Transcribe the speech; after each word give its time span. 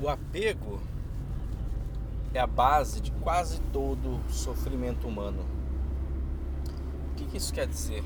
O 0.00 0.08
apego 0.08 0.78
é 2.32 2.38
a 2.38 2.46
base 2.46 3.00
de 3.00 3.10
quase 3.10 3.60
todo 3.72 4.20
sofrimento 4.30 5.08
humano. 5.08 5.44
O 7.10 7.14
que, 7.16 7.24
que 7.24 7.36
isso 7.36 7.52
quer 7.52 7.66
dizer? 7.66 8.04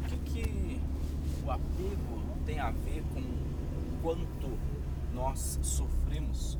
O 0.00 0.04
que, 0.04 0.16
que 0.18 0.80
o 1.44 1.50
apego 1.50 2.22
tem 2.46 2.60
a 2.60 2.70
ver 2.70 3.02
com 3.12 3.20
quanto 4.00 4.58
nós 5.12 5.58
sofremos? 5.60 6.56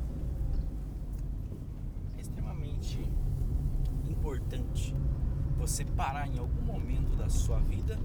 É 2.17 2.21
extremamente 2.21 2.99
importante 4.09 4.93
você 5.57 5.85
parar 5.85 6.27
em 6.27 6.37
algum 6.37 6.63
momento 6.63 7.15
da 7.15 7.29
sua 7.29 7.59
vida 7.59 7.97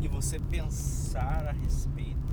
e 0.00 0.06
você 0.06 0.38
pensar 0.38 1.48
a 1.48 1.52
respeito 1.52 2.25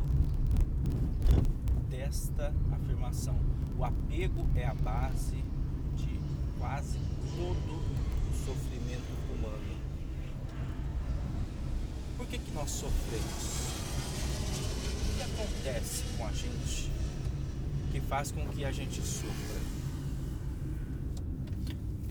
desta 2.13 2.53
afirmação. 2.71 3.35
O 3.75 3.83
apego 3.83 4.47
é 4.55 4.67
a 4.67 4.75
base 4.75 5.43
de 5.95 6.19
quase 6.59 6.99
todo 7.35 7.73
o 7.73 8.45
sofrimento 8.45 9.11
humano. 9.33 9.75
Por 12.15 12.27
que, 12.27 12.37
que 12.37 12.51
nós 12.51 12.69
sofremos? 12.69 13.73
O 15.09 15.15
que 15.15 15.23
acontece 15.23 16.03
com 16.15 16.27
a 16.27 16.31
gente 16.31 16.91
que 17.91 17.99
faz 18.01 18.31
com 18.31 18.47
que 18.49 18.63
a 18.63 18.71
gente 18.71 19.01
sofra? 19.01 19.59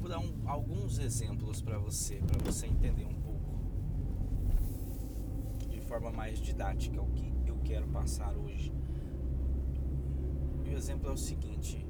Vou 0.01 0.09
dar 0.09 0.19
um, 0.19 0.35
alguns 0.47 0.99
exemplos 0.99 1.63
para 1.63 1.79
você, 1.79 2.17
para 2.17 2.39
você 2.45 2.67
entender 2.67 3.05
um 3.05 3.15
pouco 3.15 3.61
de 5.71 5.81
forma 5.83 6.11
mais 6.11 6.41
didática 6.41 7.01
o 7.01 7.07
que 7.13 7.33
eu 7.47 7.57
quero 7.65 7.87
passar 7.87 8.35
hoje 8.37 8.73
o 10.75 10.79
exemplo 10.79 11.11
é 11.11 11.13
o 11.13 11.17
seguinte: 11.17 11.87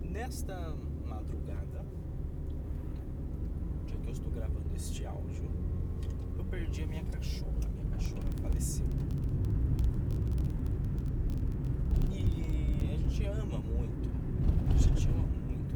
nesta 0.00 0.74
madrugada, 1.04 1.84
dia 3.86 3.96
que 3.98 4.06
eu 4.08 4.12
estou 4.12 4.30
gravando 4.32 4.74
este 4.74 5.04
áudio, 5.04 5.50
eu 6.38 6.44
perdi 6.44 6.82
a 6.82 6.86
minha 6.86 7.04
cachorra. 7.04 7.50
A 7.64 7.68
minha 7.68 7.86
cachorra 7.90 8.30
faleceu. 8.40 8.86
E 12.10 12.90
a 12.90 12.96
gente 12.96 13.26
ama 13.26 13.58
muito, 13.58 14.10
a 14.70 14.78
gente 14.78 15.08
ama 15.08 15.28
muito 15.46 15.74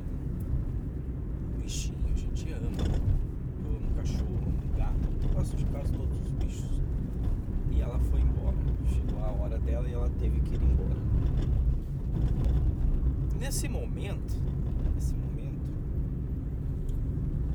o 1.55 1.61
bichinho, 1.61 2.07
a 2.07 2.17
gente 2.17 2.53
ama. 2.53 2.99
Eu 3.65 3.77
amo 3.77 3.95
cachorro, 3.97 4.39
amo 4.47 4.77
gato, 4.77 5.09
eu 5.23 5.29
gosto 5.35 5.57
de 5.57 5.65
quase 5.67 5.93
todos 5.93 6.19
os 6.23 6.31
bichos. 6.33 6.81
E 7.71 7.83
ela 7.83 7.99
foi 7.99 8.21
embora. 8.21 8.57
Chegou 8.89 9.23
a 9.23 9.31
hora 9.31 9.59
dela 9.59 9.87
e 9.89 9.93
ela 9.93 10.09
teve 10.19 10.41
que 10.41 10.55
ir 10.55 10.63
embora. 10.63 11.28
Nesse 13.39 13.69
momento, 13.69 14.35
nesse 14.95 15.15
momento, 15.15 15.65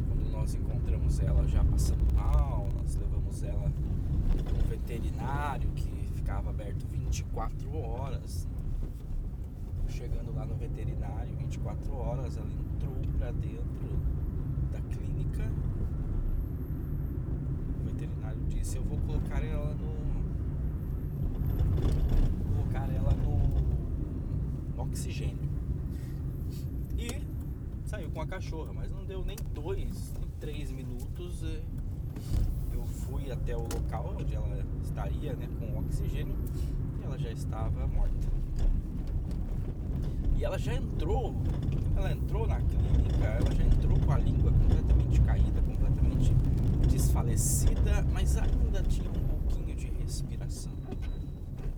quando 0.07 0.31
nós 0.31 0.55
encontramos 0.55 1.19
ela 1.19 1.47
já 1.47 1.63
passando 1.63 2.03
mal, 2.15 2.67
nós 2.77 2.95
levamos 2.95 3.43
ela 3.43 3.69
no 3.69 4.67
veterinário 4.69 5.69
que 5.75 6.09
ficava 6.15 6.49
aberto 6.49 6.85
24 6.87 7.75
horas. 7.75 8.47
Chegando 9.87 10.33
lá 10.33 10.45
no 10.45 10.55
veterinário, 10.55 11.35
24 11.37 11.93
horas, 11.93 12.37
ela 12.37 12.49
entrou 12.49 12.95
para 13.17 13.31
dentro 13.31 13.99
da 14.71 14.79
clínica. 14.81 15.43
O 17.79 17.85
veterinário 17.85 18.41
disse: 18.49 18.77
Eu 18.77 18.83
vou 18.83 18.97
colocar 18.99 19.43
ela 19.43 19.75
no. 19.75 19.93
Vou 22.43 22.55
colocar 22.55 22.89
ela 22.91 23.13
oxigênio 24.93 25.53
saiu 27.93 28.09
com 28.09 28.21
a 28.21 28.25
cachorra, 28.25 28.73
mas 28.73 28.89
não 28.89 29.05
deu 29.05 29.23
nem 29.23 29.35
dois, 29.53 30.13
nem 30.19 30.29
três 30.39 30.71
minutos. 30.71 31.43
Eu 32.71 32.83
fui 32.85 33.31
até 33.31 33.55
o 33.55 33.61
local 33.61 34.15
onde 34.19 34.33
ela 34.33 34.65
estaria, 34.83 35.33
né, 35.33 35.47
com 35.59 35.77
oxigênio, 35.79 36.35
e 36.99 37.03
ela 37.03 37.17
já 37.19 37.31
estava 37.31 37.85
morta. 37.85 38.27
E 40.35 40.43
ela 40.43 40.57
já 40.57 40.73
entrou, 40.73 41.35
ela 41.95 42.11
entrou 42.11 42.47
na 42.47 42.59
clínica, 42.61 43.25
ela 43.25 43.53
já 43.53 43.63
entrou 43.63 43.99
com 43.99 44.11
a 44.11 44.17
língua 44.17 44.51
completamente 44.51 45.21
caída, 45.21 45.61
completamente 45.61 46.33
desfalecida, 46.87 48.03
mas 48.11 48.37
ainda 48.37 48.81
tinha 48.83 49.09
um 49.09 49.37
pouquinho 49.37 49.75
de 49.75 49.87
respiração. 50.01 50.73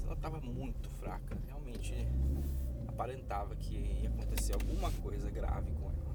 Ela 0.06 0.14
estava 0.14 0.40
muito 0.40 0.90
fraca, 0.92 1.38
realmente 1.48 2.08
aparentava 2.96 3.56
que 3.56 3.76
ia 4.02 4.10
acontecer 4.10 4.54
alguma 4.54 4.90
coisa 5.04 5.30
grave 5.30 5.72
com 5.74 5.90
ela 5.90 6.06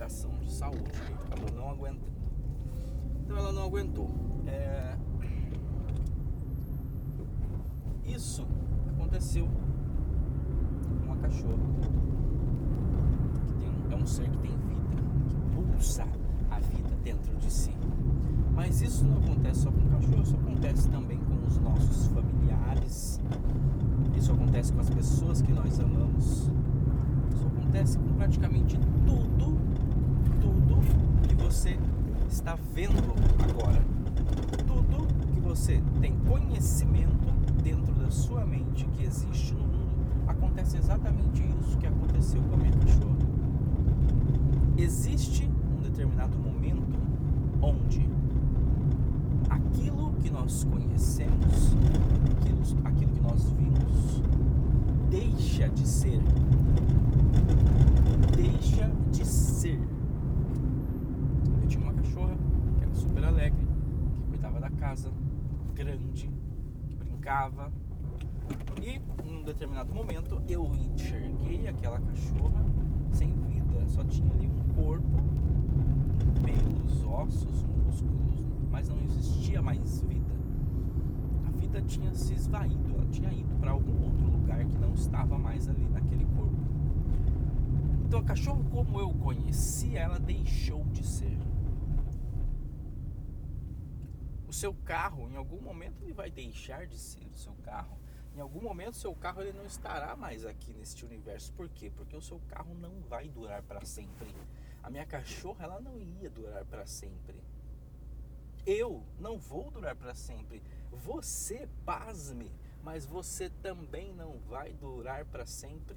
complicação 0.00 0.30
de 0.38 0.50
saúde, 0.50 0.90
acabou 1.26 1.54
não 1.54 1.70
aguentando. 1.70 2.10
Então 3.22 3.36
ela 3.36 3.52
não 3.52 3.64
aguentou. 3.64 4.10
É... 4.46 4.96
Isso 8.04 8.46
aconteceu 8.88 9.46
com 9.46 11.04
uma 11.04 11.16
cachorra. 11.16 11.54
Tem, 13.60 13.92
é 13.92 14.02
um 14.02 14.06
ser 14.06 14.28
que 14.30 14.38
tem 14.38 14.50
vida, 14.50 14.96
que 15.28 15.36
pulsa 15.54 16.04
a 16.50 16.58
vida 16.58 16.90
dentro 17.04 17.36
de 17.36 17.52
si. 17.52 17.74
Mas 18.52 18.80
isso 18.80 19.04
não 19.04 19.18
acontece 19.18 19.60
só 19.60 19.70
com 19.70 19.88
cachorro, 19.90 20.22
isso 20.22 20.36
acontece 20.36 20.88
também 20.88 21.18
com 21.18 21.29
os 21.50 21.58
nossos 21.58 22.06
familiares. 22.06 23.20
Isso 24.16 24.32
acontece 24.32 24.72
com 24.72 24.80
as 24.80 24.90
pessoas 24.90 25.42
que 25.42 25.52
nós 25.52 25.78
amamos. 25.80 26.50
Isso 27.34 27.46
acontece 27.46 27.98
com 27.98 28.14
praticamente 28.14 28.78
tudo 29.06 29.60
você 31.50 31.76
está 32.28 32.56
vendo 32.72 33.12
agora. 33.42 33.82
Tudo 34.68 35.06
que 35.34 35.40
você 35.40 35.82
tem 36.00 36.16
conhecimento 36.20 37.28
dentro 37.60 37.92
da 37.96 38.08
sua 38.08 38.46
mente 38.46 38.86
que 38.86 39.02
existe 39.02 39.52
no 39.54 39.64
mundo, 39.64 39.90
acontece 40.28 40.78
exatamente 40.78 41.42
isso 41.60 41.76
que 41.76 41.88
aconteceu 41.88 42.40
com 42.42 42.54
a 42.54 42.56
minha 42.56 42.72
cachorra. 42.72 43.16
Existe 44.78 45.50
um 45.76 45.82
determinado 45.82 46.38
momento 46.38 46.96
onde 47.60 48.08
aquilo 49.48 50.12
que 50.22 50.30
nós 50.50 50.64
conhecemos, 50.64 51.76
aquilo, 52.32 52.84
aquilo 52.84 53.12
que 53.12 53.20
nós 53.20 53.52
vimos, 53.52 54.20
deixa 55.08 55.68
de 55.68 55.86
ser. 55.86 56.20
Deixa 58.36 58.90
de 59.12 59.24
ser 59.24 59.78
alegre, 63.40 63.64
que 64.12 64.22
cuidava 64.22 64.58
da 64.58 64.70
casa, 64.70 65.12
grande, 65.72 66.28
que 66.88 66.96
brincava. 66.96 67.72
E 68.82 69.00
num 69.24 69.44
determinado 69.44 69.94
momento 69.94 70.42
eu 70.48 70.68
enxerguei 70.74 71.68
aquela 71.68 72.00
cachorra 72.00 72.64
sem 73.12 73.32
vida, 73.46 73.86
só 73.86 74.02
tinha 74.02 74.32
ali 74.32 74.48
um 74.48 74.74
corpo, 74.74 75.22
pelos, 76.44 77.04
ossos, 77.04 77.62
músculos, 77.62 78.44
mas 78.68 78.88
não 78.88 79.00
existia 79.04 79.62
mais 79.62 80.00
vida. 80.00 80.19
Vida 81.70 81.82
tinha 81.82 82.12
se 82.12 82.34
esvaído, 82.34 82.92
ela 82.92 83.06
tinha 83.06 83.32
ido 83.32 83.54
para 83.60 83.70
algum 83.70 84.02
outro 84.02 84.26
lugar 84.26 84.64
que 84.64 84.76
não 84.76 84.92
estava 84.92 85.38
mais 85.38 85.68
ali 85.68 85.88
naquele 85.88 86.24
corpo. 86.24 86.56
Então 88.04 88.18
a 88.18 88.24
cachorra 88.24 88.64
como 88.70 88.98
eu 88.98 89.14
conhecia, 89.14 90.00
ela 90.00 90.18
deixou 90.18 90.84
de 90.86 91.06
ser. 91.06 91.38
o 94.48 94.52
seu 94.52 94.74
carro, 94.74 95.30
em 95.30 95.36
algum 95.36 95.60
momento 95.60 96.02
ele 96.02 96.12
vai 96.12 96.28
deixar 96.28 96.84
de 96.84 96.98
ser 96.98 97.24
o 97.32 97.36
seu 97.36 97.54
carro. 97.62 97.96
Em 98.34 98.40
algum 98.40 98.60
momento 98.60 98.96
seu 98.96 99.14
carro 99.14 99.40
ele 99.40 99.56
não 99.56 99.64
estará 99.64 100.16
mais 100.16 100.44
aqui 100.44 100.72
neste 100.72 101.04
universo. 101.04 101.52
Por 101.52 101.68
quê? 101.68 101.88
Porque 101.94 102.16
o 102.16 102.20
seu 102.20 102.40
carro 102.48 102.74
não 102.74 103.00
vai 103.02 103.28
durar 103.28 103.62
para 103.62 103.84
sempre. 103.84 104.26
A 104.82 104.90
minha 104.90 105.06
cachorra 105.06 105.66
ela 105.66 105.80
não 105.80 105.96
ia 105.96 106.28
durar 106.28 106.64
para 106.64 106.84
sempre. 106.84 107.36
Eu 108.66 109.04
não 109.20 109.38
vou 109.38 109.70
durar 109.70 109.94
para 109.94 110.16
sempre. 110.16 110.60
Você, 110.90 111.68
pasme, 111.84 112.50
mas 112.82 113.06
você 113.06 113.48
também 113.48 114.12
não 114.12 114.38
vai 114.48 114.72
durar 114.72 115.24
para 115.24 115.46
sempre. 115.46 115.96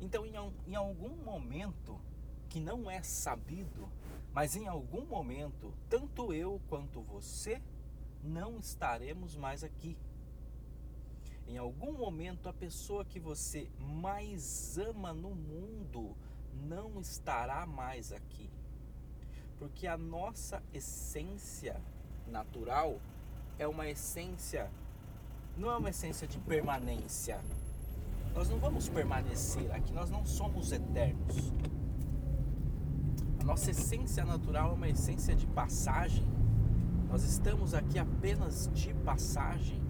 Então, 0.00 0.26
em, 0.26 0.34
em 0.66 0.74
algum 0.74 1.16
momento 1.16 2.00
que 2.48 2.60
não 2.60 2.90
é 2.90 3.02
sabido, 3.02 3.88
mas 4.32 4.56
em 4.56 4.66
algum 4.66 5.04
momento, 5.04 5.72
tanto 5.88 6.32
eu 6.32 6.60
quanto 6.68 7.00
você 7.00 7.62
não 8.22 8.58
estaremos 8.58 9.36
mais 9.36 9.62
aqui. 9.62 9.96
Em 11.46 11.58
algum 11.58 11.92
momento, 11.92 12.48
a 12.48 12.52
pessoa 12.52 13.04
que 13.04 13.20
você 13.20 13.68
mais 13.78 14.78
ama 14.78 15.12
no 15.12 15.34
mundo 15.34 16.16
não 16.52 17.00
estará 17.00 17.66
mais 17.66 18.12
aqui. 18.12 18.50
Porque 19.58 19.86
a 19.86 19.96
nossa 19.96 20.62
essência 20.72 21.80
natural 22.26 22.98
é 23.58 23.66
uma 23.66 23.88
essência 23.88 24.70
não 25.56 25.70
é 25.70 25.76
uma 25.76 25.90
essência 25.90 26.26
de 26.26 26.38
permanência. 26.38 27.40
Nós 28.34 28.50
não 28.50 28.58
vamos 28.58 28.88
permanecer 28.88 29.70
aqui, 29.72 29.92
nós 29.92 30.10
não 30.10 30.24
somos 30.24 30.72
eternos. 30.72 31.52
A 33.40 33.44
nossa 33.44 33.70
essência 33.70 34.24
natural 34.24 34.70
é 34.70 34.74
uma 34.74 34.88
essência 34.88 35.36
de 35.36 35.46
passagem. 35.46 36.26
Nós 37.08 37.22
estamos 37.22 37.74
aqui 37.74 37.98
apenas 37.98 38.68
de 38.74 38.92
passagem. 38.92 39.80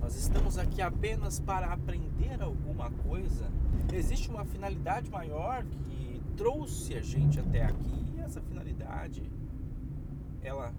Nós 0.00 0.16
estamos 0.16 0.58
aqui 0.58 0.82
apenas 0.82 1.40
para 1.40 1.72
aprender 1.72 2.42
alguma 2.42 2.90
coisa. 2.90 3.50
Existe 3.92 4.28
uma 4.28 4.44
finalidade 4.44 5.10
maior 5.10 5.64
que 5.64 6.20
trouxe 6.36 6.94
a 6.94 7.00
gente 7.00 7.40
até 7.40 7.64
aqui. 7.64 8.04
E 8.14 8.20
essa 8.20 8.40
finalidade, 8.42 9.22
ela 10.42 10.74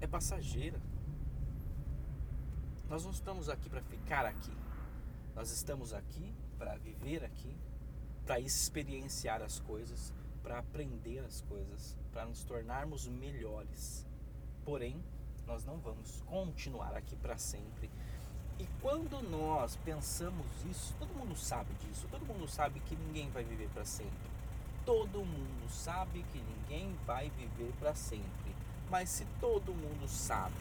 é 0.00 0.06
passageira. 0.06 0.80
Nós 2.88 3.04
não 3.04 3.10
estamos 3.10 3.48
aqui 3.48 3.68
para 3.68 3.82
ficar 3.82 4.24
aqui. 4.24 4.56
Nós 5.34 5.50
estamos 5.50 5.92
aqui 5.92 6.34
para 6.58 6.76
viver 6.76 7.24
aqui, 7.24 7.56
para 8.26 8.40
experienciar 8.40 9.42
as 9.42 9.60
coisas, 9.60 10.12
para 10.42 10.58
aprender 10.58 11.20
as 11.20 11.42
coisas, 11.42 11.96
para 12.12 12.24
nos 12.24 12.42
tornarmos 12.44 13.06
melhores. 13.06 14.06
Porém, 14.64 15.02
nós 15.46 15.64
não 15.64 15.78
vamos 15.78 16.22
continuar 16.26 16.94
aqui 16.96 17.14
para 17.16 17.38
sempre. 17.38 17.90
E 18.58 18.66
quando 18.82 19.22
nós 19.30 19.76
pensamos 19.76 20.46
isso, 20.68 20.94
todo 20.98 21.14
mundo 21.14 21.36
sabe 21.36 21.72
disso, 21.74 22.08
todo 22.10 22.26
mundo 22.26 22.48
sabe 22.48 22.80
que 22.80 22.96
ninguém 22.96 23.30
vai 23.30 23.44
viver 23.44 23.68
para 23.68 23.84
sempre. 23.84 24.28
Todo 24.84 25.24
mundo 25.24 25.70
sabe 25.70 26.24
que 26.32 26.40
ninguém 26.40 26.96
vai 27.06 27.30
viver 27.30 27.72
para 27.78 27.94
sempre. 27.94 28.57
Mas 28.90 29.10
se 29.10 29.26
todo 29.38 29.74
mundo 29.74 30.08
sabe 30.08 30.54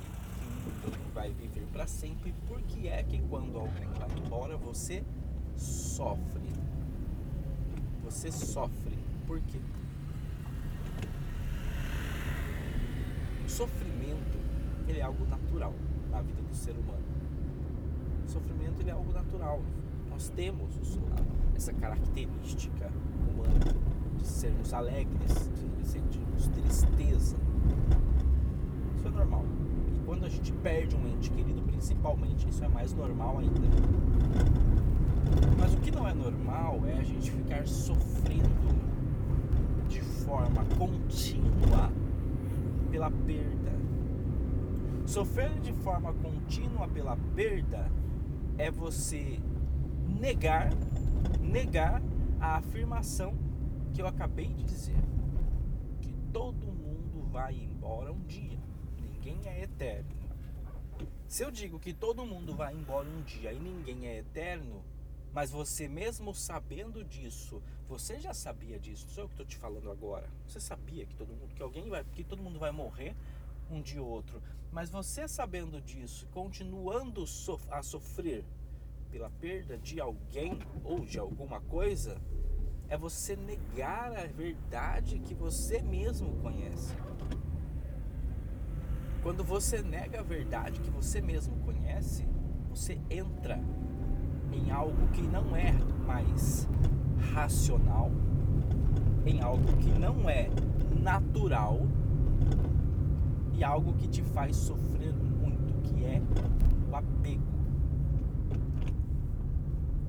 que 0.84 1.12
vai 1.14 1.32
viver 1.32 1.66
para 1.72 1.88
sempre, 1.88 2.34
por 2.48 2.62
que 2.64 2.88
é 2.88 3.02
que 3.02 3.20
quando 3.30 3.58
alguém 3.58 3.88
vai 3.98 4.10
embora 4.18 4.58
você 4.58 5.04
sofre? 5.56 6.50
Você 8.04 8.32
sofre. 8.32 8.98
Por 9.26 9.40
quê? 9.42 9.60
O 13.46 13.50
sofrimento 13.50 14.38
ele 14.88 15.00
é 15.00 15.04
algo 15.04 15.26
natural 15.26 15.74
na 16.12 16.22
vida 16.22 16.42
do 16.42 16.56
ser 16.56 16.72
humano. 16.72 17.06
O 18.26 18.30
sofrimento 18.30 18.82
ele 18.82 18.90
é 18.90 18.94
algo 18.94 19.12
natural. 19.14 19.62
Nós 20.10 20.30
temos 20.30 21.00
essa 21.56 21.72
característica 21.74 22.92
humana 23.30 23.74
de 24.18 24.28
sermos 24.28 24.74
alegres, 24.74 25.50
de 25.80 25.88
sentirmos 25.88 26.48
tristeza. 26.48 27.38
É 29.08 29.10
normal. 29.10 29.46
E 29.96 30.00
quando 30.06 30.26
a 30.26 30.30
gente 30.30 30.52
perde 30.52 30.96
um 30.96 31.08
ente 31.08 31.32
querido, 31.32 31.62
principalmente, 31.62 32.50
isso 32.50 32.64
é 32.64 32.68
mais 32.68 32.94
normal 32.94 33.40
ainda. 33.40 33.62
Mas 35.58 35.74
o 35.74 35.78
que 35.78 35.92
não 35.92 36.06
é 36.06 36.14
normal 36.14 36.82
é 36.86 37.00
a 37.00 37.04
gente 37.04 37.32
ficar 37.32 37.66
sofrendo 37.66 38.76
de 39.88 40.02
forma 40.02 40.66
contínua 40.78 41.90
pela 42.92 43.10
perda. 43.10 43.72
Sofrer 45.06 45.58
de 45.62 45.72
forma 45.72 46.14
contínua 46.14 46.88
pela 46.90 47.16
perda 47.34 47.90
é 48.58 48.70
você 48.70 49.40
negar, 50.20 50.70
negar 51.42 52.02
a 52.42 52.58
afirmação 52.58 53.34
que 53.94 54.02
eu 54.02 54.08
acabei 54.08 54.54
de 54.54 54.64
dizer, 54.64 55.00
que 56.02 56.14
todo 56.34 56.68
mundo 56.68 57.26
vai 57.32 57.56
embora 57.56 58.12
um 58.12 58.20
dia. 58.28 58.67
Ninguém 59.28 59.52
é 59.52 59.64
eterno. 59.64 60.10
Se 61.28 61.44
eu 61.44 61.52
digo 61.52 61.78
que 61.82 61.94
todo 61.94 62.26
mundo 62.26 62.56
vai 62.56 62.74
embora 62.74 63.10
um 63.10 63.22
dia 63.24 63.52
e 63.52 63.60
ninguém 63.60 64.08
é 64.08 64.20
eterno, 64.20 64.86
mas 65.34 65.52
você 65.52 65.86
mesmo 65.86 66.34
sabendo 66.34 67.04
disso, 67.04 67.62
você 67.90 68.22
já 68.22 68.34
sabia 68.34 68.80
disso, 68.80 69.06
não 69.06 69.14
sou 69.14 69.24
eu 69.26 69.28
que 69.28 69.34
estou 69.34 69.46
te 69.46 69.58
falando 69.58 69.92
agora. 69.92 70.30
Você 70.48 70.62
sabia 70.62 71.06
que 71.06 71.14
todo 71.14 71.34
mundo, 71.34 71.54
que 71.54 71.62
alguém 71.62 71.90
vai, 71.90 72.06
que 72.06 72.24
todo 72.24 72.42
mundo 72.42 72.58
vai 72.58 72.72
morrer 72.72 73.18
um 73.70 73.82
dia 73.82 74.02
ou 74.02 74.08
outro. 74.08 74.42
Mas 74.72 74.90
você 74.90 75.28
sabendo 75.28 75.82
disso, 75.82 76.26
continuando 76.28 77.26
a 77.70 77.84
sofrer 77.84 78.46
pela 79.12 79.30
perda 79.30 79.78
de 79.78 80.00
alguém 80.00 80.58
ou 80.86 81.02
de 81.02 81.20
alguma 81.20 81.60
coisa, 81.60 82.18
é 82.88 82.98
você 82.98 83.36
negar 83.36 84.14
a 84.14 84.26
verdade 84.26 85.20
que 85.20 85.34
você 85.34 85.82
mesmo 85.82 86.34
conhece. 86.38 86.96
Quando 89.28 89.44
você 89.44 89.82
nega 89.82 90.22
a 90.22 90.24
verdade 90.24 90.80
que 90.80 90.90
você 90.90 91.20
mesmo 91.20 91.54
conhece, 91.58 92.26
você 92.70 92.98
entra 93.10 93.60
em 94.54 94.72
algo 94.72 95.06
que 95.10 95.22
não 95.22 95.54
é 95.54 95.74
mais 96.06 96.66
racional, 97.34 98.10
em 99.26 99.42
algo 99.42 99.66
que 99.80 99.90
não 100.00 100.30
é 100.30 100.50
natural 100.98 101.82
e 103.52 103.66
algo 103.66 103.96
que 103.96 104.08
te 104.08 104.24
faz 104.24 104.56
sofrer 104.56 105.14
muito, 105.14 105.74
que 105.82 106.06
é 106.06 106.22
o 106.90 106.96
apego. 106.96 107.44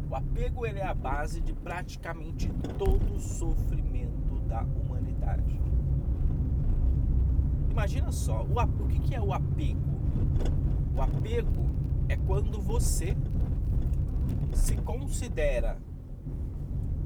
O 0.09 0.15
apego 0.15 0.65
ele 0.65 0.79
é 0.79 0.87
a 0.87 0.94
base 0.94 1.41
de 1.41 1.53
praticamente 1.55 2.49
todo 2.79 3.17
o 3.17 3.19
sofrimento 3.19 4.38
da 4.47 4.62
humanidade. 4.62 5.61
Imagina 7.79 8.11
só, 8.11 8.43
o, 8.43 8.61
o 8.61 8.89
que 8.89 9.15
é 9.15 9.21
o 9.21 9.33
apego? 9.33 9.79
O 10.97 11.01
apego 11.01 11.71
é 12.09 12.17
quando 12.17 12.61
você 12.61 13.17
se 14.53 14.77
considera 14.79 15.79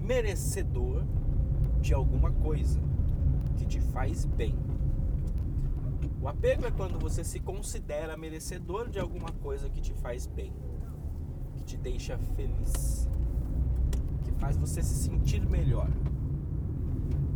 merecedor 0.01 1.05
de 1.79 1.93
alguma 1.93 2.33
coisa 2.33 2.81
que 3.59 3.67
te 3.67 3.83
faz 3.83 4.25
bem. 4.25 4.57
O 6.23 6.27
apego 6.27 6.65
é 6.65 6.71
quando 6.71 6.99
você 6.99 7.23
se 7.23 7.39
considera 7.39 8.17
merecedor 8.17 8.89
de 8.89 8.99
alguma 8.99 9.29
coisa 9.43 9.69
que 9.69 9.83
te 9.83 9.93
faz 9.93 10.27
bem, 10.27 10.55
que 11.55 11.65
te 11.65 11.77
deixa 11.77 12.17
feliz, 12.17 13.07
que 14.25 14.33
faz 14.41 14.57
você 14.57 14.83
se 14.83 14.95
sentir 14.95 15.47
melhor. 15.47 15.91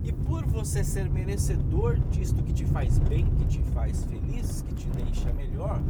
E 0.06 0.12
por 0.12 0.47
você 0.47 0.85
ser 0.85 1.11
merecedor 1.11 1.99
disto 2.11 2.41
que 2.44 2.53
te 2.53 2.64
faz 2.64 2.97
bem, 2.97 3.26
que 3.26 3.44
te 3.44 3.62
faz 3.75 4.05
feliz, 4.05 4.62
que 4.62 4.73
te 4.73 4.87
deixa 4.91 5.32
melhor, 5.32 5.82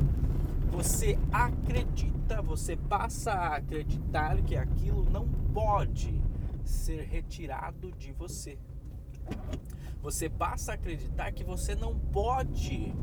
você 0.72 1.18
acredita, 1.30 2.40
você 2.40 2.76
passa 2.76 3.32
a 3.32 3.56
acreditar 3.56 4.40
que 4.40 4.56
aquilo 4.56 5.04
não 5.10 5.28
pode 5.52 6.18
ser 6.64 7.02
retirado 7.02 7.92
de 7.92 8.10
você. 8.12 8.58
Você 10.00 10.30
passa 10.30 10.72
a 10.72 10.74
acreditar 10.76 11.30
que 11.32 11.44
você 11.44 11.74
não 11.74 11.98
pode 11.98 12.94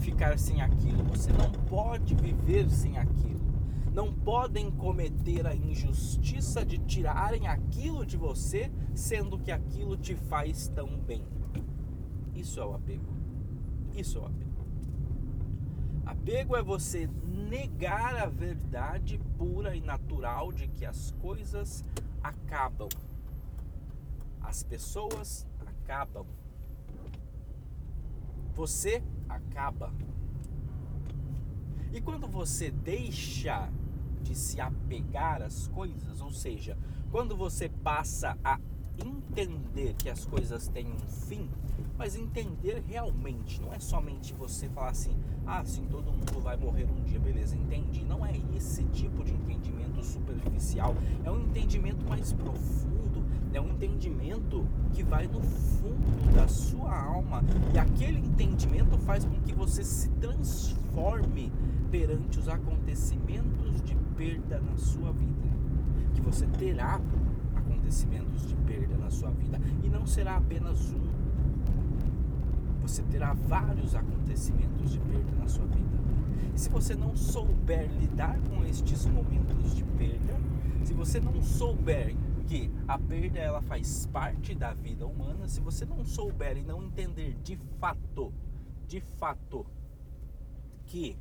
ficar 0.00 0.38
sem 0.38 0.60
aquilo, 0.60 1.02
você 1.04 1.32
não 1.32 1.50
pode 1.50 2.14
viver 2.14 2.68
sem 2.68 2.98
aquilo. 2.98 3.40
Não 3.92 4.12
podem 4.12 4.70
cometer 4.70 5.46
a 5.46 5.54
injustiça 5.54 6.64
de 6.64 6.78
tirarem 6.78 7.46
aquilo 7.46 8.06
de 8.06 8.16
você, 8.16 8.72
sendo 8.94 9.38
que 9.38 9.50
aquilo 9.50 9.96
te 9.96 10.14
faz 10.14 10.68
tão 10.68 10.98
bem. 10.98 11.22
Isso 12.34 12.58
é 12.58 12.64
o 12.64 12.74
apego. 12.74 13.12
Isso 13.94 14.18
é 14.18 14.20
o 14.22 14.26
apego. 14.26 14.52
Apego 16.06 16.56
é 16.56 16.62
você 16.62 17.08
negar 17.26 18.16
a 18.16 18.26
verdade 18.26 19.20
pura 19.36 19.76
e 19.76 19.80
natural 19.80 20.50
de 20.52 20.68
que 20.68 20.86
as 20.86 21.10
coisas 21.20 21.84
acabam. 22.22 22.88
As 24.40 24.62
pessoas 24.62 25.46
acabam. 25.66 26.26
Você 28.54 29.02
acaba. 29.28 29.92
E 31.92 32.00
quando 32.00 32.26
você 32.26 32.70
deixa 32.70 33.70
de 34.22 34.34
se 34.34 34.60
apegar 34.60 35.42
às 35.42 35.66
coisas, 35.68 36.20
ou 36.20 36.30
seja, 36.30 36.76
quando 37.10 37.36
você 37.36 37.68
passa 37.68 38.36
a 38.42 38.58
entender 38.98 39.94
que 39.94 40.08
as 40.08 40.24
coisas 40.24 40.68
têm 40.68 40.86
um 40.86 40.98
fim, 40.98 41.48
mas 41.96 42.16
entender 42.16 42.82
realmente, 42.86 43.60
não 43.60 43.72
é 43.72 43.78
somente 43.78 44.32
você 44.34 44.68
falar 44.68 44.90
assim, 44.90 45.16
ah, 45.46 45.64
sim, 45.64 45.84
todo 45.90 46.12
mundo 46.12 46.40
vai 46.40 46.56
morrer 46.56 46.84
um 46.84 47.02
dia, 47.04 47.18
beleza, 47.18 47.56
entendi. 47.56 48.04
Não 48.04 48.24
é 48.24 48.32
esse 48.56 48.84
tipo 48.84 49.24
de 49.24 49.32
entendimento 49.32 50.02
superficial, 50.04 50.94
é 51.24 51.30
um 51.30 51.40
entendimento 51.40 52.04
mais 52.08 52.32
profundo, 52.32 53.24
é 53.52 53.60
um 53.60 53.68
entendimento 53.68 54.66
que 54.92 55.02
vai 55.02 55.26
no 55.26 55.40
fundo 55.40 56.34
da 56.34 56.48
sua 56.48 56.51
alma. 57.36 57.42
E 57.72 57.78
aquele 57.78 58.18
entendimento 58.18 58.98
faz 58.98 59.24
com 59.24 59.40
que 59.40 59.54
você 59.54 59.82
se 59.82 60.08
transforme 60.20 61.52
perante 61.90 62.38
os 62.38 62.48
acontecimentos 62.48 63.82
de 63.82 63.94
perda 64.16 64.60
na 64.60 64.76
sua 64.76 65.12
vida, 65.12 65.48
que 66.14 66.20
você 66.20 66.46
terá 66.46 67.00
acontecimentos 67.54 68.46
de 68.46 68.54
perda 68.56 68.96
na 68.96 69.10
sua 69.10 69.30
vida. 69.30 69.60
E 69.82 69.88
não 69.88 70.06
será 70.06 70.36
apenas 70.36 70.92
um. 70.92 71.12
Você 72.82 73.02
terá 73.02 73.32
vários 73.32 73.94
acontecimentos 73.94 74.90
de 74.90 74.98
perda 75.00 75.32
na 75.38 75.48
sua 75.48 75.66
vida. 75.66 76.02
E 76.54 76.60
se 76.60 76.68
você 76.68 76.94
não 76.94 77.16
souber 77.16 77.88
lidar 77.98 78.38
com 78.50 78.64
estes 78.64 79.06
momentos 79.06 79.74
de 79.74 79.84
perda, 79.84 80.38
se 80.84 80.92
você 80.92 81.20
não 81.20 81.40
souber 81.40 82.14
que 82.42 82.70
a 82.86 82.98
perda 82.98 83.38
ela 83.38 83.62
faz 83.62 84.06
parte 84.06 84.54
da 84.54 84.72
vida 84.72 85.06
humana, 85.06 85.48
se 85.48 85.60
você 85.60 85.84
não 85.84 86.04
souber 86.04 86.56
e 86.56 86.62
não 86.62 86.82
entender 86.82 87.34
de 87.42 87.56
fato, 87.78 88.32
de 88.86 89.00
fato, 89.00 89.66
que 90.86 91.16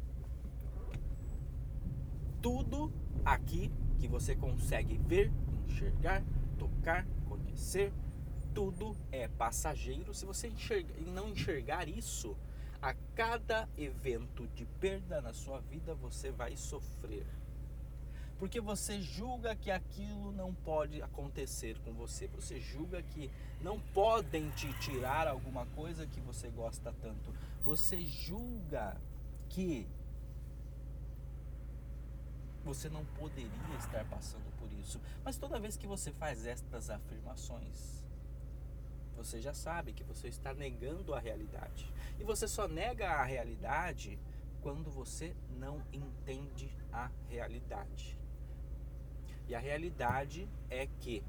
tudo 2.41 2.91
aqui 3.23 3.71
que 3.99 4.07
você 4.07 4.35
consegue 4.35 4.97
ver, 4.97 5.31
enxergar, 5.67 6.23
tocar, 6.57 7.05
conhecer, 7.27 7.93
tudo 8.53 8.95
é 9.11 9.27
passageiro. 9.27 10.13
Se 10.13 10.25
você 10.25 10.51
não 11.13 11.29
enxergar 11.29 11.87
isso, 11.87 12.35
a 12.81 12.93
cada 13.15 13.69
evento 13.77 14.47
de 14.55 14.65
perda 14.65 15.21
na 15.21 15.33
sua 15.33 15.59
vida 15.61 15.93
você 15.93 16.31
vai 16.31 16.57
sofrer. 16.57 17.25
Porque 18.41 18.59
você 18.59 18.99
julga 18.99 19.55
que 19.55 19.69
aquilo 19.69 20.31
não 20.31 20.51
pode 20.51 20.99
acontecer 20.99 21.77
com 21.81 21.93
você. 21.93 22.25
Você 22.29 22.59
julga 22.59 22.99
que 23.03 23.29
não 23.61 23.79
podem 23.93 24.49
te 24.49 24.73
tirar 24.79 25.27
alguma 25.27 25.67
coisa 25.67 26.07
que 26.07 26.19
você 26.21 26.49
gosta 26.49 26.91
tanto. 27.03 27.31
Você 27.61 28.01
julga 28.01 28.99
que 29.47 29.87
você 32.65 32.89
não 32.89 33.05
poderia 33.05 33.77
estar 33.77 34.03
passando 34.05 34.51
por 34.57 34.73
isso. 34.73 34.99
Mas 35.23 35.37
toda 35.37 35.59
vez 35.59 35.77
que 35.77 35.85
você 35.85 36.11
faz 36.11 36.47
estas 36.47 36.89
afirmações, 36.89 38.03
você 39.15 39.39
já 39.39 39.53
sabe 39.53 39.93
que 39.93 40.03
você 40.03 40.29
está 40.29 40.51
negando 40.51 41.13
a 41.13 41.19
realidade. 41.19 41.93
E 42.19 42.23
você 42.23 42.47
só 42.47 42.67
nega 42.67 43.07
a 43.07 43.23
realidade 43.23 44.17
quando 44.63 44.89
você 44.89 45.35
não 45.59 45.79
entende 45.93 46.75
a 46.91 47.07
realidade. 47.29 48.19
E 49.51 49.55
a 49.55 49.59
realidade 49.59 50.47
é 50.69 50.87
que 51.01 51.21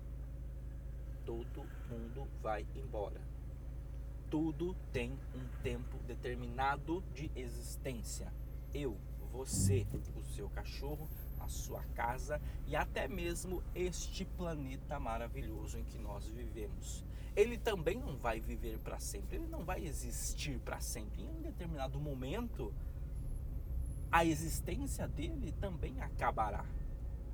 todo 1.26 1.67
mundo 1.91 2.29
vai 2.41 2.64
embora. 2.76 3.21
Tudo 4.31 4.76
tem 4.93 5.19
um 5.35 5.61
tempo 5.61 5.99
determinado 6.07 7.02
de 7.12 7.33
existência. 7.35 8.33
Eu, 8.73 8.97
você, 9.33 9.85
o 10.14 10.23
seu 10.23 10.49
cachorro, 10.50 11.09
a 11.41 11.49
sua 11.49 11.83
casa 11.97 12.41
e 12.69 12.76
até 12.76 13.09
mesmo 13.09 13.61
este 13.75 14.25
planeta 14.25 15.00
maravilhoso 15.00 15.76
em 15.76 15.83
que 15.83 15.99
nós 15.99 16.25
vivemos. 16.29 17.05
Ele 17.35 17.59
também 17.59 17.99
não 17.99 18.17
vai 18.17 18.38
viver 18.38 18.79
para 18.79 19.00
sempre, 19.00 19.38
ele 19.38 19.49
não 19.49 19.64
vai 19.64 19.85
existir 19.85 20.61
para 20.61 20.81
sempre. 20.81 21.25
Em 21.25 21.29
um 21.29 21.43
determinado 21.43 21.99
momento, 21.99 22.73
a 24.12 24.25
existência 24.25 25.09
dele 25.09 25.50
também 25.61 26.00
acabará. 26.00 26.64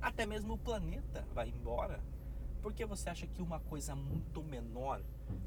Até 0.01 0.25
mesmo 0.25 0.53
o 0.53 0.57
planeta 0.57 1.27
vai 1.33 1.49
embora. 1.49 1.99
Por 2.61 2.73
que 2.73 2.85
você 2.85 3.09
acha 3.09 3.27
que 3.27 3.41
uma 3.41 3.59
coisa 3.59 3.95
muito 3.95 4.43
menor 4.43 5.01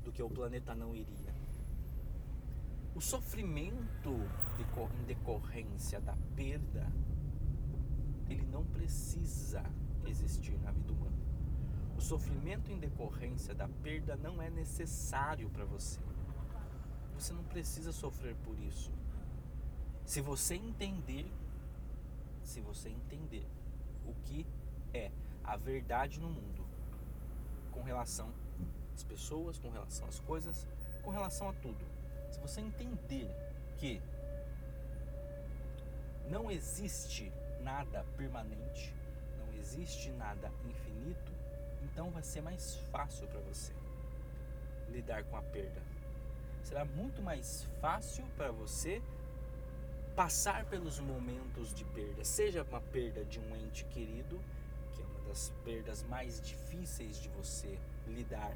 do 0.05 0.13
que 0.13 0.23
o 0.23 0.31
planeta 0.31 0.75
não 0.75 0.95
iria? 0.95 1.35
O 2.95 3.01
sofrimento 3.01 4.11
em 5.01 5.05
decorrência 5.05 6.01
da 6.01 6.17
perda, 6.37 6.87
ele 8.29 8.47
não 8.47 8.65
precisa 8.65 9.63
existir 10.07 10.59
na 10.59 10.71
vida 10.71 10.93
humana. 10.93 11.17
O 11.97 12.01
sofrimento 12.01 12.71
em 12.71 12.79
decorrência 12.79 13.55
da 13.55 13.69
perda 13.69 14.17
não 14.17 14.43
é 14.43 14.51
necessário 14.51 15.49
para 15.51 15.65
você. 15.65 16.01
Você 17.15 17.33
não 17.33 17.45
precisa 17.45 17.93
sofrer 17.93 18.35
por 18.37 18.59
isso. 18.59 18.91
Se 20.05 20.21
você 20.21 20.55
entender, 20.55 21.31
se 22.43 22.61
você 22.61 22.89
entender 22.91 23.47
o 24.07 24.15
que 24.23 24.47
é 24.93 25.11
a 25.45 25.57
verdade 25.57 26.21
no 26.21 26.29
mundo 26.29 26.65
com 27.71 27.83
relação 27.83 28.31
às 28.95 29.03
pessoas, 29.03 29.59
com 29.59 29.71
relação 29.71 30.07
às 30.07 30.21
coisas, 30.21 30.67
com 31.03 31.11
relação 31.11 31.49
a 31.49 31.53
tudo. 31.55 31.85
Se 32.31 32.41
você 32.41 32.61
entender 32.61 33.29
que 33.79 34.01
não 36.29 36.51
existe 36.51 37.33
nada 37.61 38.05
permanente, 38.17 38.95
não 39.39 39.53
existe 39.55 40.11
nada 40.13 40.51
infinito, 40.65 41.33
então 41.83 42.11
vai 42.11 42.23
ser 42.23 42.41
mais 42.41 42.77
fácil 42.91 43.27
para 43.29 43.41
você 43.41 43.73
lidar 44.89 45.25
com 45.25 45.37
a 45.37 45.43
perda. 45.43 45.83
Será 46.63 46.85
muito 46.85 47.21
mais 47.23 47.65
fácil 47.81 48.25
para 48.37 48.51
você 48.53 49.03
passar 50.15 50.65
pelos 50.67 50.99
momentos 51.01 51.73
de 51.75 51.85
perda, 51.85 52.25
seja 52.25 52.63
uma 52.63 52.81
perda 52.81 53.25
de 53.25 53.41
um 53.41 53.57
ente 53.57 53.85
querido, 53.87 54.39
que 54.95 55.03
é 55.03 55.05
uma 55.05 55.29
das 55.29 55.51
perdas 55.65 56.03
mais 56.05 56.41
difíceis 56.41 57.21
de 57.21 57.29
você 57.31 57.79
lidar, 58.07 58.55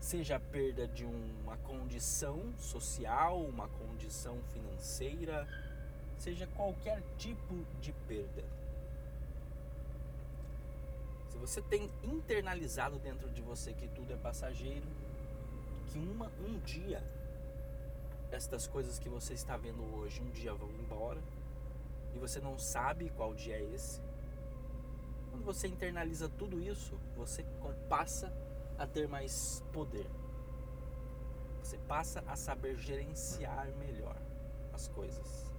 seja 0.00 0.36
a 0.36 0.40
perda 0.40 0.86
de 0.88 1.04
uma 1.04 1.56
condição 1.58 2.52
social, 2.58 3.40
uma 3.44 3.68
condição 3.68 4.38
financeira, 4.52 5.46
seja 6.18 6.46
qualquer 6.48 7.00
tipo 7.16 7.54
de 7.80 7.92
perda. 8.08 8.44
Se 11.30 11.38
você 11.38 11.62
tem 11.62 11.88
internalizado 12.02 12.98
dentro 12.98 13.30
de 13.30 13.40
você 13.40 13.72
que 13.72 13.88
tudo 13.88 14.12
é 14.12 14.16
passageiro, 14.16 14.86
que 15.86 15.98
uma, 15.98 16.30
um 16.44 16.58
dia 16.60 17.02
estas 18.32 18.66
coisas 18.66 18.98
que 18.98 19.08
você 19.08 19.34
está 19.34 19.56
vendo 19.56 19.82
hoje 19.94 20.22
um 20.22 20.30
dia 20.30 20.54
vão 20.54 20.70
embora 20.70 21.22
e 22.14 22.18
você 22.18 22.40
não 22.40 22.58
sabe 22.58 23.10
qual 23.10 23.34
dia 23.34 23.56
é 23.56 23.74
esse. 23.74 24.00
Quando 25.30 25.44
você 25.44 25.68
internaliza 25.68 26.28
tudo 26.28 26.60
isso, 26.60 26.98
você 27.16 27.44
passa 27.88 28.32
a 28.78 28.86
ter 28.86 29.06
mais 29.06 29.62
poder. 29.72 30.06
Você 31.62 31.78
passa 31.88 32.24
a 32.26 32.34
saber 32.34 32.76
gerenciar 32.76 33.68
melhor 33.78 34.16
as 34.72 34.88
coisas. 34.88 35.52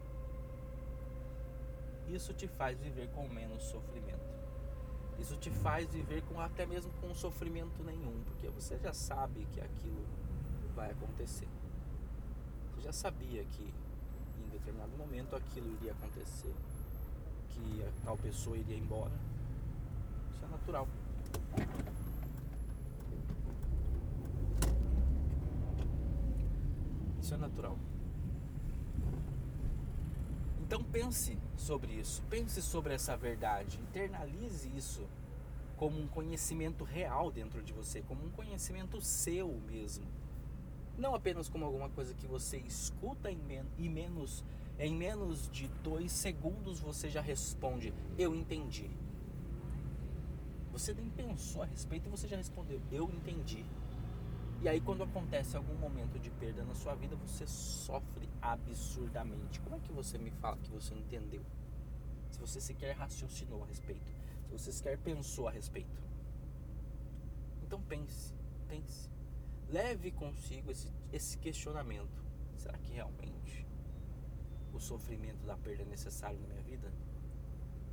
Isso 2.08 2.34
te 2.34 2.48
faz 2.48 2.80
viver 2.80 3.08
com 3.10 3.28
menos 3.30 3.64
sofrimento. 3.64 4.34
Isso 5.20 5.38
te 5.38 5.50
faz 5.50 5.88
viver 5.88 6.24
com 6.24 6.40
até 6.40 6.66
mesmo 6.66 6.92
com 7.00 7.14
sofrimento 7.14 7.84
nenhum, 7.84 8.24
porque 8.26 8.50
você 8.50 8.78
já 8.80 8.94
sabe 8.94 9.48
que 9.54 9.62
aquilo 9.62 10.04
vai 10.76 10.92
acontecer 10.92 11.48
já 12.84 12.92
sabia 12.92 13.46
que 13.46 13.64
em 13.64 14.50
determinado 14.50 14.92
momento 14.98 15.36
aquilo 15.38 15.72
iria 15.76 15.94
acontecer, 15.94 16.54
que 17.50 17.82
a 17.82 18.06
tal 18.06 18.18
pessoa 18.18 18.58
iria 18.58 18.78
embora. 18.78 19.14
Isso 20.32 20.44
é 20.44 20.48
natural. 20.50 20.88
Isso 27.22 27.34
é 27.34 27.38
natural. 27.38 27.78
Então 30.62 30.84
pense 30.84 31.38
sobre 31.56 31.94
isso, 31.94 32.22
pense 32.30 32.62
sobre 32.62 32.94
essa 32.94 33.16
verdade, 33.16 33.80
internalize 33.80 34.70
isso 34.76 35.08
como 35.78 36.02
um 36.02 36.08
conhecimento 36.08 36.84
real 36.84 37.32
dentro 37.32 37.64
de 37.64 37.72
você, 37.72 38.02
como 38.02 38.26
um 38.26 38.30
conhecimento 38.32 39.00
seu 39.00 39.48
mesmo 39.68 40.23
não 40.98 41.16
apenas 41.16 41.50
como 41.50 41.66
alguma 41.66 41.90
coisa 41.90 42.14
que 42.14 42.28
você 42.28 42.58
escuta 42.58 43.32
em, 43.32 43.38
men 43.38 43.66
e 43.78 43.90
menos 43.90 44.44
em 44.80 44.96
menos 44.96 45.50
de 45.50 45.68
dois 45.84 46.12
segundos 46.12 46.80
você 46.80 47.10
já 47.10 47.22
responde 47.22 47.94
eu 48.18 48.36
entendi 48.36 48.90
você 50.72 50.94
nem 50.94 51.10
pensou 51.10 51.62
a 51.62 51.66
respeito 51.66 52.08
e 52.08 52.10
você 52.10 52.28
já 52.28 52.38
respondeu 52.38 52.82
eu 52.92 53.10
entendi 53.10 53.66
e 54.62 54.70
aí 54.70 54.80
quando 54.80 55.04
acontece 55.04 55.58
algum 55.58 55.76
momento 55.76 56.18
de 56.20 56.30
perda 56.32 56.64
na 56.64 56.74
sua 56.74 56.96
vida 56.96 57.18
você 57.18 57.46
sofre 57.46 58.30
absurdamente. 58.42 59.60
Como 59.60 59.76
é 59.76 59.80
que 59.80 59.92
você 59.92 60.18
me 60.18 60.32
fala 60.32 60.56
que 60.56 60.72
você 60.72 60.94
entendeu? 60.96 61.42
Se 62.32 62.40
você 62.40 62.62
sequer 62.62 62.96
raciocinou 62.96 63.62
a 63.62 63.66
respeito 63.66 64.24
se 64.46 64.52
você 64.52 64.72
sequer 64.72 64.98
pensou 64.98 65.48
a 65.48 65.52
respeito. 65.52 66.02
Então 67.64 67.82
pense 67.82 68.34
pense 68.68 69.10
leve 69.74 70.12
consigo 70.12 70.70
esse, 70.72 70.88
esse 71.12 71.38
questionamento: 71.40 72.24
será 72.56 72.78
que 72.78 72.94
realmente 72.94 73.66
o 74.72 74.80
sofrimento 74.80 75.46
da 75.46 75.58
perda 75.58 75.82
é 75.82 75.86
necessário 75.86 76.40
na 76.40 76.48
minha 76.48 76.62
vida? 76.62 76.94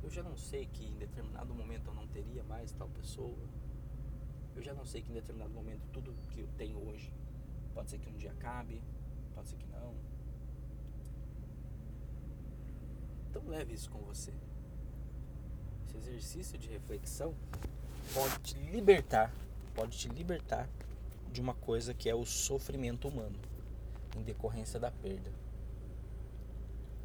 Eu 0.03 0.09
já 0.09 0.21
não 0.21 0.37
sei 0.37 0.67
que 0.67 0.85
em 0.85 0.95
determinado 0.97 1.53
momento 1.53 1.87
eu 1.87 1.93
não 1.93 2.07
teria 2.07 2.43
mais 2.43 2.71
tal 2.71 2.87
pessoa. 2.89 3.49
Eu 4.55 4.61
já 4.61 4.73
não 4.73 4.85
sei 4.85 5.01
que 5.01 5.09
em 5.11 5.13
determinado 5.13 5.53
momento 5.53 5.81
tudo 5.91 6.13
que 6.29 6.41
eu 6.41 6.47
tenho 6.57 6.77
hoje 6.87 7.11
pode 7.73 7.89
ser 7.89 7.99
que 7.99 8.09
um 8.09 8.17
dia 8.17 8.31
acabe, 8.31 8.81
pode 9.33 9.49
ser 9.49 9.57
que 9.57 9.67
não. 9.67 9.95
Então 13.29 13.47
leve 13.47 13.73
isso 13.73 13.89
com 13.89 13.99
você. 13.99 14.33
Esse 15.87 15.97
exercício 15.97 16.57
de 16.57 16.67
reflexão 16.67 17.33
pode 18.13 18.39
te 18.39 18.55
libertar, 18.71 19.31
pode 19.73 19.97
te 19.97 20.09
libertar 20.09 20.67
de 21.31 21.39
uma 21.39 21.53
coisa 21.53 21.93
que 21.93 22.09
é 22.09 22.15
o 22.15 22.25
sofrimento 22.25 23.07
humano 23.07 23.39
em 24.15 24.21
decorrência 24.21 24.79
da 24.79 24.91
perda. 24.91 25.31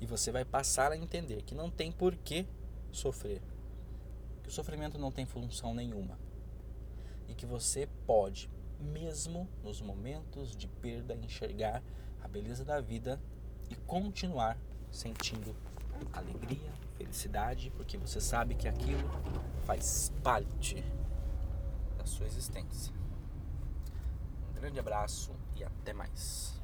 E 0.00 0.06
você 0.06 0.30
vai 0.30 0.44
passar 0.44 0.92
a 0.92 0.96
entender 0.96 1.42
que 1.42 1.54
não 1.54 1.70
tem 1.70 1.90
por 1.90 2.14
que 2.16 2.46
sofrer. 2.92 3.40
Que 4.42 4.48
o 4.48 4.52
sofrimento 4.52 4.98
não 4.98 5.10
tem 5.10 5.24
função 5.24 5.74
nenhuma. 5.74 6.18
E 7.28 7.34
que 7.34 7.46
você 7.46 7.88
pode, 8.06 8.50
mesmo 8.78 9.48
nos 9.62 9.80
momentos 9.80 10.54
de 10.54 10.68
perda, 10.68 11.14
enxergar 11.14 11.82
a 12.22 12.28
beleza 12.28 12.64
da 12.64 12.80
vida 12.80 13.20
e 13.70 13.74
continuar 13.74 14.58
sentindo 14.90 15.54
alegria, 16.12 16.72
felicidade, 16.96 17.70
porque 17.76 17.96
você 17.96 18.20
sabe 18.20 18.54
que 18.54 18.68
aquilo 18.68 19.08
faz 19.64 20.12
parte 20.22 20.84
da 21.98 22.04
sua 22.04 22.26
existência. 22.26 22.95
Grande 24.56 24.80
abraço 24.80 25.32
e 25.54 25.62
até 25.62 25.92
mais. 25.92 26.54